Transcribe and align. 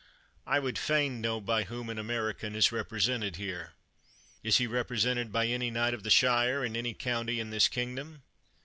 I 0.47 0.57
would 0.57 0.79
fain 0.79 1.21
know 1.21 1.39
by 1.39 1.65
whom 1.65 1.87
an 1.87 1.99
American 1.99 2.55
is 2.55 2.71
represented 2.71 3.35
here. 3.35 3.73
Is 4.41 4.57
he 4.57 4.65
represented 4.65 5.31
by 5.31 5.45
any 5.45 5.69
knight 5.69 5.93
of 5.93 6.01
the 6.01 6.09
shire, 6.09 6.65
in 6.65 6.75
any 6.75 6.95
county 6.95 7.39
in 7.39 7.51
this 7.51 7.67
kingdom? 7.67 8.23